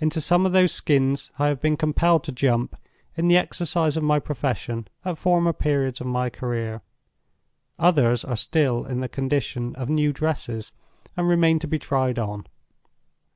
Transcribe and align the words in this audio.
Into 0.00 0.20
some 0.20 0.46
of 0.46 0.52
those 0.52 0.70
Skins 0.70 1.32
I 1.40 1.48
have 1.48 1.60
been 1.60 1.76
compelled 1.76 2.22
to 2.22 2.30
Jump, 2.30 2.76
in 3.16 3.26
the 3.26 3.36
exercise 3.36 3.96
of 3.96 4.04
my 4.04 4.20
profession, 4.20 4.86
at 5.04 5.18
former 5.18 5.52
periods 5.52 6.00
of 6.00 6.06
my 6.06 6.30
career. 6.30 6.82
Others 7.76 8.24
are 8.24 8.36
still 8.36 8.84
in 8.84 9.00
the 9.00 9.08
condition 9.08 9.74
of 9.74 9.88
new 9.90 10.12
dresses 10.12 10.70
and 11.16 11.26
remain 11.28 11.58
to 11.58 11.66
be 11.66 11.80
tried 11.80 12.16
on. 12.16 12.46